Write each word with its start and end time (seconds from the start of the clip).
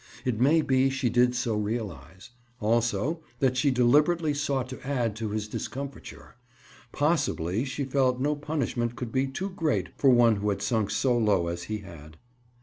It 0.25 0.39
may 0.41 0.63
be 0.63 0.89
she 0.89 1.11
did 1.11 1.35
so 1.35 1.53
realize; 1.55 2.31
also, 2.59 3.21
that 3.37 3.55
she 3.55 3.69
deliberately 3.69 4.33
sought 4.33 4.67
to 4.69 4.81
add 4.83 5.15
to 5.17 5.29
his 5.29 5.47
discomfiture. 5.47 6.37
Possibly, 6.91 7.65
she 7.65 7.83
felt 7.83 8.19
no 8.19 8.35
punishment 8.35 8.95
could 8.95 9.11
be 9.11 9.27
too 9.27 9.51
great 9.51 9.89
for 9.99 10.09
one 10.09 10.37
who 10.37 10.49
had 10.49 10.63
sunk 10.63 10.89
so 10.89 11.15
low 11.15 11.45
as 11.45 11.65
he 11.69 11.77
had. 11.85 12.17